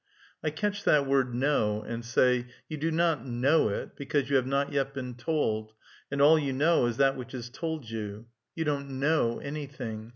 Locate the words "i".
0.43-0.49